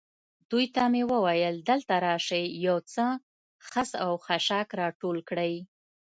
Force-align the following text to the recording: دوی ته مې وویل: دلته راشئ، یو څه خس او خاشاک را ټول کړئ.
دوی 0.51 0.65
ته 0.75 0.83
مې 0.91 1.03
وویل: 1.11 1.55
دلته 1.69 1.93
راشئ، 2.05 2.43
یو 2.65 2.77
څه 2.93 3.05
خس 3.69 3.89
او 4.05 4.11
خاشاک 4.25 4.67
را 4.79 4.87
ټول 5.01 5.17
کړئ. 5.29 5.53